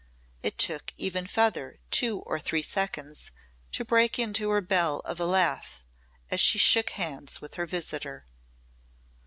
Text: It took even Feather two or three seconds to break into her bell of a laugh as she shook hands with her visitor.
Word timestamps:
It 0.41 0.57
took 0.57 0.93
even 0.97 1.27
Feather 1.27 1.77
two 1.91 2.21
or 2.21 2.39
three 2.39 2.63
seconds 2.63 3.29
to 3.73 3.85
break 3.85 4.17
into 4.17 4.49
her 4.49 4.59
bell 4.59 5.01
of 5.01 5.19
a 5.19 5.27
laugh 5.27 5.85
as 6.31 6.39
she 6.39 6.57
shook 6.57 6.89
hands 6.89 7.39
with 7.39 7.53
her 7.53 7.67
visitor. 7.67 8.25